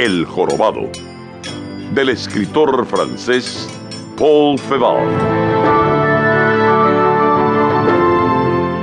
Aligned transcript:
El 0.00 0.24
Jorobado, 0.24 0.90
del 1.92 2.08
escritor 2.08 2.86
francés 2.86 3.68
Paul 4.16 4.58
Feval. 4.58 5.06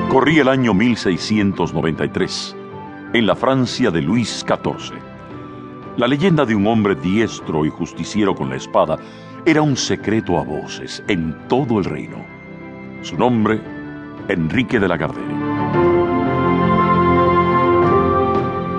Corría 0.09 0.43
el 0.43 0.48
año 0.48 0.76
1693, 0.76 2.55
en 3.13 3.26
la 3.26 3.35
Francia 3.35 3.90
de 3.90 4.03
Luis 4.03 4.45
XIV. 4.48 4.99
La 5.98 6.07
leyenda 6.07 6.45
de 6.45 6.53
un 6.53 6.67
hombre 6.67 6.93
diestro 6.93 7.65
y 7.65 7.71
justiciero 7.71 8.35
con 8.35 8.52
la 8.52 8.57
espada 8.57 8.99
era 9.43 9.63
un 9.63 9.76
secreto 9.76 10.38
a 10.38 10.43
voces 10.43 11.04
en 11.07 11.35
todo 11.48 11.79
el 11.79 11.85
reino. 11.85 12.23
Su 13.02 13.18
nombre, 13.18 13.59
Enrique 14.27 14.79
de 14.79 14.88
la 14.88 14.98
Gardere. 14.98 15.34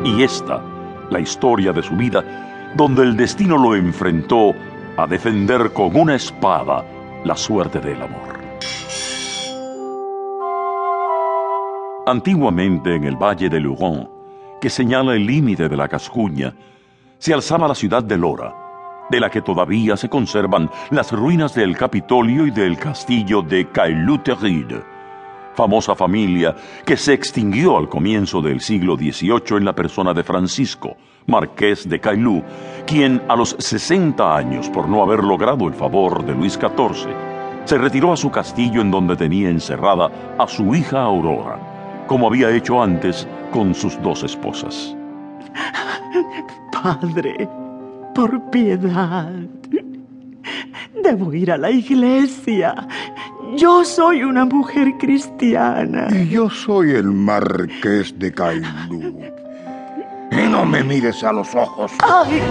Y 0.05 0.23
esta, 0.23 0.78
la 1.11 1.21
historia 1.21 1.73
de 1.73 1.83
su 1.83 1.97
vida, 1.97 2.73
donde 2.77 3.03
el 3.03 3.17
destino 3.17 3.57
lo 3.57 3.75
enfrentó 3.75 4.53
a 4.97 5.07
defender 5.07 5.73
con 5.73 5.97
una 5.97 6.15
espada 6.15 6.85
la 7.25 7.37
suerte 7.37 7.81
del 7.81 8.03
amor. 8.03 8.39
Antiguamente 12.07 12.95
en 12.95 13.05
el 13.05 13.17
valle 13.17 13.49
de 13.49 13.61
Lugon, 13.61 14.09
que 14.61 14.71
señala 14.71 15.15
el 15.15 15.27
límite 15.27 15.69
de 15.69 15.77
la 15.77 15.89
Cascuña, 15.89 16.55
se 17.19 17.35
alzaba 17.35 17.69
la 17.69 17.75
ciudad 17.75 18.03
de 18.03 18.17
Lora, 18.17 18.55
de 19.11 19.21
la 19.21 19.31
que 19.31 19.43
todavía 19.43 19.97
se 19.97 20.09
conservan 20.09 20.71
las 20.91 21.13
ruinas 21.13 21.55
del 21.55 21.77
Capitolio 21.77 22.47
y 22.47 22.51
del 22.51 22.79
castillo 22.79 23.43
de 23.43 23.71
Caillou-Terride 23.71 24.98
famosa 25.59 25.97
familia 25.97 26.55
que 26.85 26.97
se 26.97 27.13
extinguió 27.13 27.77
al 27.77 27.89
comienzo 27.89 28.41
del 28.41 28.61
siglo 28.61 28.97
XVIII 28.97 29.57
en 29.57 29.65
la 29.65 29.75
persona 29.75 30.15
de 30.15 30.23
Francisco, 30.23 30.97
marqués 31.27 31.89
de 31.89 31.99
Cailú, 31.99 32.45
quien 32.87 33.21
a 33.27 33.35
los 33.35 33.57
60 33.59 34.37
años, 34.37 34.71
por 34.71 34.89
no 34.89 35.03
haber 35.03 35.25
logrado 35.25 35.67
el 35.67 35.75
favor 35.75 36.25
de 36.25 36.33
Luis 36.33 36.53
XIV, 36.53 37.11
se 37.65 37.77
retiró 37.77 38.13
a 38.13 38.17
su 38.17 38.31
castillo 38.31 38.81
en 38.81 38.93
donde 38.93 39.17
tenía 39.17 39.51
encerrada 39.51 40.37
a 40.39 40.47
su 40.47 40.77
hija 40.77 41.03
Aurora, 41.03 42.05
como 42.07 42.29
había 42.29 42.55
hecho 42.55 42.81
antes 42.81 43.27
con 43.51 43.75
sus 43.75 44.01
dos 44.01 44.23
esposas. 44.23 44.97
Padre, 46.71 47.49
por 48.15 48.49
piedad. 48.51 49.33
Debo 51.03 51.35
ir 51.35 51.51
a 51.51 51.59
la 51.59 51.73
iglesia 51.73 52.75
yo 53.57 53.85
soy 53.85 54.23
una 54.23 54.45
mujer 54.45 54.97
cristiana. 54.99 56.09
Y 56.11 56.29
yo 56.29 56.51
soy 56.51 56.93
el 56.93 57.11
marqués 57.13 58.19
de 58.19 58.33
Cailú. 58.33 59.21
Y 60.31 60.49
no 60.49 60.65
me 60.65 60.83
mires 60.83 61.23
a 61.25 61.33
los 61.33 61.55
ojos. 61.55 61.93
¡Ay! 62.01 62.43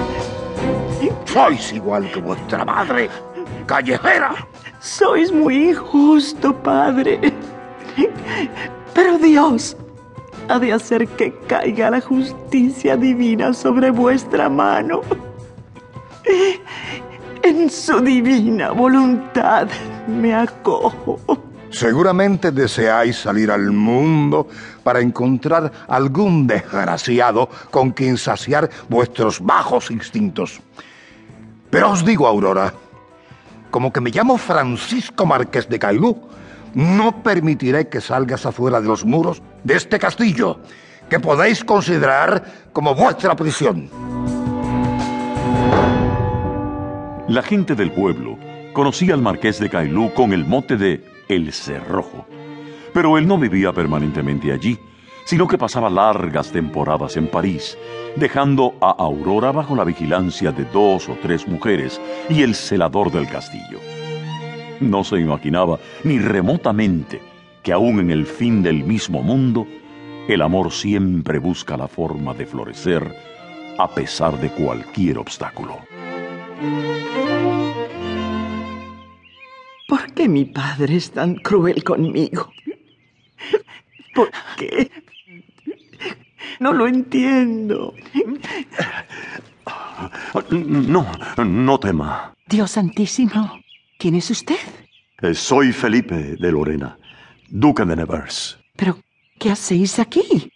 Sois 1.26 1.74
igual 1.74 2.10
que 2.12 2.20
vuestra 2.20 2.66
madre, 2.66 3.10
callejera. 3.66 4.34
Sois 4.80 5.32
muy 5.32 5.70
injusto, 5.70 6.56
padre. 6.56 7.34
Pero 8.94 9.18
Dios 9.20 9.78
ha 10.50 10.58
de 10.58 10.74
hacer 10.74 11.08
que 11.10 11.34
caiga 11.48 11.92
la 11.92 12.02
justicia 12.02 12.98
divina 12.98 13.54
sobre 13.54 13.92
vuestra 13.92 14.50
mano. 14.50 15.02
En 17.44 17.70
su 17.70 18.02
divina 18.02 18.72
voluntad 18.72 19.68
me 20.08 20.34
acojo. 20.34 21.20
Seguramente 21.70 22.52
deseáis 22.52 23.18
salir 23.18 23.52
al 23.52 23.72
mundo 23.72 24.48
para 24.84 25.02
encontrar 25.02 25.72
algún 25.88 26.48
desgraciado 26.48 27.50
con 27.72 27.92
quien 27.92 28.18
saciar 28.18 28.70
vuestros 28.88 29.42
bajos 29.42 29.92
instintos. 29.92 30.62
Pero 31.70 31.92
os 31.92 32.06
digo, 32.06 32.26
Aurora, 32.26 32.74
como 33.70 33.92
que 33.92 34.00
me 34.00 34.12
llamo 34.12 34.38
Francisco 34.38 35.26
Márquez 35.26 35.68
de 35.68 35.78
Cailú, 35.78 36.18
no 36.74 37.22
permitiré 37.22 37.90
que 37.90 38.00
salgas 38.00 38.46
afuera 38.46 38.80
de 38.80 38.88
los 38.88 39.04
muros 39.04 39.42
de 39.64 39.76
este 39.76 40.00
castillo, 40.00 40.60
que 41.10 41.20
podéis 41.20 41.66
considerar 41.66 42.70
como 42.72 42.96
vuestra 42.96 43.36
prisión. 43.36 43.90
La 47.28 47.44
gente 47.44 47.76
del 47.76 47.92
pueblo 47.92 48.38
conocía 48.74 49.14
al 49.14 49.22
marqués 49.22 49.60
de 49.60 49.70
Cailú 49.70 50.14
con 50.14 50.34
el 50.34 50.46
mote 50.46 50.78
de 50.78 51.04
El 51.28 51.52
Cerrojo. 51.52 52.28
Pero 52.94 53.18
él 53.18 53.28
no 53.28 53.38
vivía 53.38 53.74
permanentemente 53.74 54.52
allí, 54.52 54.80
sino 55.26 55.48
que 55.48 55.58
pasaba 55.58 55.90
largas 55.90 56.52
temporadas 56.52 57.18
en 57.18 57.28
París, 57.28 57.78
dejando 58.16 58.76
a 58.82 58.92
Aurora 58.92 59.52
bajo 59.52 59.76
la 59.76 59.84
vigilancia 59.84 60.52
de 60.52 60.64
dos 60.66 61.10
o 61.10 61.18
tres 61.22 61.48
mujeres 61.48 62.00
y 62.30 62.44
el 62.44 62.56
celador 62.56 63.12
del 63.12 63.28
castillo. 63.28 63.80
No 64.80 65.04
se 65.04 65.20
imaginaba 65.20 65.80
ni 66.04 66.20
remotamente 66.20 67.22
que 67.62 67.74
aún 67.74 68.00
en 68.00 68.12
el 68.12 68.26
fin 68.26 68.64
del 68.64 68.84
mismo 68.86 69.22
mundo, 69.22 69.68
el 70.28 70.42
amor 70.42 70.72
siempre 70.72 71.40
busca 71.40 71.76
la 71.76 71.88
forma 71.88 72.34
de 72.34 72.46
florecer 72.46 73.14
a 73.78 73.90
pesar 73.90 74.40
de 74.40 74.50
cualquier 74.50 75.18
obstáculo. 75.18 75.78
¿Por 80.08 80.14
qué 80.16 80.30
mi 80.30 80.46
padre 80.46 80.96
es 80.96 81.12
tan 81.12 81.36
cruel 81.36 81.84
conmigo? 81.84 82.50
¿Por 84.16 84.32
qué? 84.58 84.90
No 86.62 86.72
lo 86.72 86.88
entiendo. 86.88 87.94
No, 90.50 91.06
no 91.46 91.80
tema. 91.80 92.34
Dios 92.48 92.72
santísimo, 92.72 93.60
¿quién 94.00 94.16
es 94.16 94.32
usted? 94.32 94.56
Eh, 95.22 95.34
soy 95.34 95.74
Felipe 95.74 96.16
de 96.40 96.52
Lorena, 96.54 96.98
duque 97.50 97.84
de 97.84 97.96
Nevers. 97.98 98.58
¿Pero 98.78 99.00
qué 99.38 99.52
hacéis 99.52 100.00
aquí? 100.00 100.50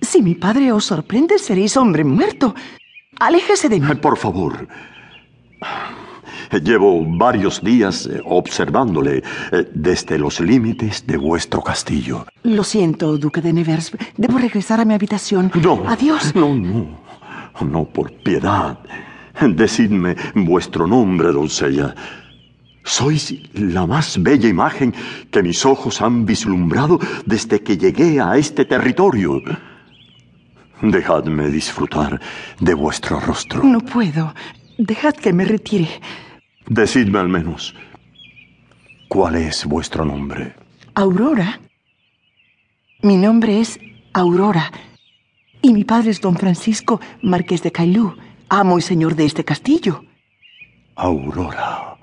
Si 0.00 0.22
mi 0.22 0.34
padre 0.34 0.72
os 0.72 0.84
sorprende, 0.86 1.38
seréis 1.38 1.76
hombre 1.76 2.02
muerto. 2.02 2.52
Aléjese 3.20 3.68
de 3.68 3.78
mí. 3.78 3.94
Por 3.94 4.18
favor, 4.18 4.66
Llevo 6.60 7.04
varios 7.04 7.62
días 7.62 8.06
eh, 8.06 8.20
observándole 8.24 9.22
eh, 9.52 9.70
desde 9.74 10.18
los 10.18 10.38
límites 10.40 11.06
de 11.06 11.16
vuestro 11.16 11.62
castillo. 11.62 12.26
Lo 12.42 12.62
siento, 12.62 13.16
Duque 13.16 13.40
de 13.40 13.52
Nevers. 13.52 13.92
Debo 14.16 14.38
regresar 14.38 14.80
a 14.80 14.84
mi 14.84 14.92
habitación. 14.92 15.50
No. 15.62 15.82
Adiós. 15.88 16.34
No, 16.34 16.54
no. 16.54 17.00
No, 17.60 17.84
por 17.84 18.12
piedad. 18.12 18.78
Decidme 19.40 20.16
vuestro 20.34 20.86
nombre, 20.86 21.32
doncella. 21.32 21.94
Sois 22.84 23.34
la 23.54 23.86
más 23.86 24.20
bella 24.20 24.48
imagen 24.48 24.92
que 25.30 25.42
mis 25.42 25.64
ojos 25.64 26.02
han 26.02 26.26
vislumbrado 26.26 26.98
desde 27.24 27.62
que 27.62 27.78
llegué 27.78 28.20
a 28.20 28.36
este 28.36 28.64
territorio. 28.64 29.40
Dejadme 30.82 31.48
disfrutar 31.48 32.20
de 32.60 32.74
vuestro 32.74 33.20
rostro. 33.20 33.62
No 33.62 33.80
puedo. 33.80 34.34
Dejad 34.78 35.14
que 35.14 35.32
me 35.32 35.44
retire. 35.44 35.88
Decidme 36.68 37.18
al 37.18 37.28
menos, 37.28 37.74
¿cuál 39.08 39.36
es 39.36 39.66
vuestro 39.66 40.04
nombre? 40.04 40.54
Aurora. 40.94 41.60
Mi 43.02 43.16
nombre 43.16 43.60
es 43.60 43.80
Aurora. 44.12 44.70
Y 45.60 45.72
mi 45.72 45.84
padre 45.84 46.10
es 46.10 46.20
don 46.20 46.36
Francisco 46.36 47.00
Marqués 47.20 47.62
de 47.62 47.72
Cailú, 47.72 48.14
amo 48.48 48.78
y 48.78 48.82
señor 48.82 49.16
de 49.16 49.24
este 49.24 49.44
castillo. 49.44 50.04
Aurora. 50.94 51.96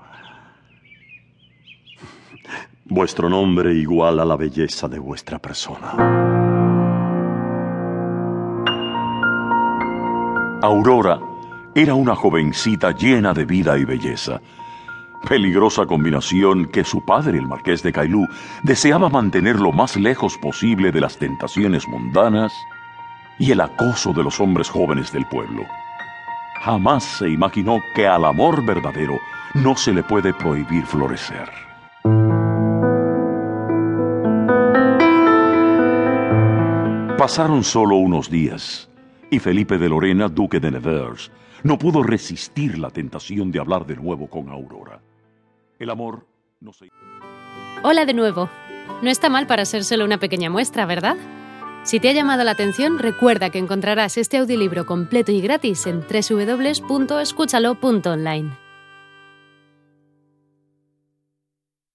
Vuestro 2.84 3.30
nombre 3.30 3.72
igual 3.74 4.20
a 4.20 4.24
la 4.24 4.36
belleza 4.36 4.88
de 4.88 4.98
vuestra 4.98 5.38
persona. 5.38 5.92
Aurora 10.62 11.29
era 11.74 11.94
una 11.94 12.16
jovencita 12.16 12.92
llena 12.92 13.32
de 13.32 13.44
vida 13.44 13.78
y 13.78 13.84
belleza. 13.84 14.40
Peligrosa 15.28 15.86
combinación 15.86 16.66
que 16.66 16.82
su 16.82 17.04
padre, 17.04 17.38
el 17.38 17.46
marqués 17.46 17.82
de 17.82 17.92
Cailú, 17.92 18.26
deseaba 18.62 19.08
mantener 19.08 19.60
lo 19.60 19.70
más 19.70 19.96
lejos 19.96 20.38
posible 20.38 20.90
de 20.90 21.00
las 21.00 21.18
tentaciones 21.18 21.86
mundanas 21.86 22.52
y 23.38 23.52
el 23.52 23.60
acoso 23.60 24.12
de 24.12 24.24
los 24.24 24.40
hombres 24.40 24.68
jóvenes 24.68 25.12
del 25.12 25.26
pueblo. 25.26 25.64
Jamás 26.62 27.04
se 27.04 27.28
imaginó 27.28 27.78
que 27.94 28.06
al 28.06 28.24
amor 28.24 28.64
verdadero 28.64 29.18
no 29.54 29.76
se 29.76 29.92
le 29.92 30.02
puede 30.02 30.34
prohibir 30.34 30.84
florecer. 30.84 31.48
Pasaron 37.16 37.62
solo 37.62 37.96
unos 37.96 38.30
días 38.30 38.89
y 39.30 39.38
Felipe 39.38 39.78
de 39.78 39.88
Lorena, 39.88 40.28
duque 40.28 40.60
de 40.60 40.70
Nevers, 40.70 41.30
no 41.62 41.78
pudo 41.78 42.02
resistir 42.02 42.78
la 42.78 42.90
tentación 42.90 43.50
de 43.52 43.60
hablar 43.60 43.86
de 43.86 43.96
nuevo 43.96 44.28
con 44.28 44.50
Aurora. 44.50 45.00
El 45.78 45.90
amor 45.90 46.26
no 46.60 46.72
se... 46.72 46.88
Hola 47.82 48.04
de 48.04 48.14
nuevo. 48.14 48.50
No 49.02 49.10
está 49.10 49.28
mal 49.28 49.46
para 49.46 49.64
ser 49.64 49.84
solo 49.84 50.04
una 50.04 50.18
pequeña 50.18 50.50
muestra, 50.50 50.84
¿verdad? 50.84 51.16
Si 51.84 52.00
te 52.00 52.10
ha 52.10 52.12
llamado 52.12 52.44
la 52.44 52.50
atención, 52.50 52.98
recuerda 52.98 53.48
que 53.50 53.58
encontrarás 53.58 54.18
este 54.18 54.36
audiolibro 54.36 54.84
completo 54.84 55.32
y 55.32 55.40
gratis 55.40 55.86
en 55.86 56.00
www.escúchalo.online. 56.00 58.59